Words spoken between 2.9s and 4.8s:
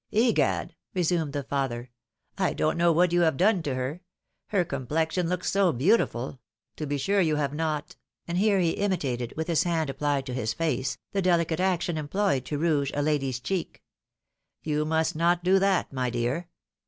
what you have done to her; her